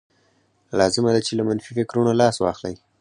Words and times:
لازمه 0.79 1.09
ده 1.15 1.21
چې 1.27 1.31
له 1.37 1.43
منفي 1.47 1.71
فکرونو 1.77 2.11
لاس 2.21 2.35
واخلئ. 2.39 2.75